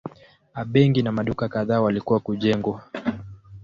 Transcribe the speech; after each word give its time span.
A 0.59 0.63
benki 0.65 1.01
na 1.03 1.11
maduka 1.11 1.49
kadhaa 1.49 1.81
walikuwa 1.81 2.19
kujengwa. 2.19 2.83